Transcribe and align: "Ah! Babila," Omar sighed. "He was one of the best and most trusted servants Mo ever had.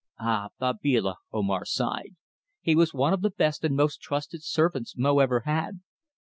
"Ah! 0.19 0.49
Babila," 0.59 1.17
Omar 1.31 1.63
sighed. 1.63 2.15
"He 2.59 2.75
was 2.75 2.91
one 2.91 3.13
of 3.13 3.21
the 3.21 3.29
best 3.29 3.63
and 3.63 3.75
most 3.75 4.01
trusted 4.01 4.41
servants 4.43 4.97
Mo 4.97 5.19
ever 5.19 5.41
had. 5.41 5.81